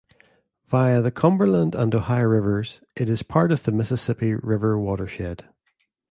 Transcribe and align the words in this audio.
Via 0.65 0.99
the 0.99 1.11
Cumberland 1.11 1.75
and 1.75 1.93
Ohio 1.93 2.25
rivers, 2.25 2.81
it 2.95 3.07
is 3.07 3.21
part 3.21 3.51
of 3.51 3.61
the 3.61 3.71
Mississippi 3.71 4.33
River 4.33 4.79
watershed. 4.79 5.45